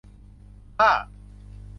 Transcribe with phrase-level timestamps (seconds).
[0.79, 0.89] ค่า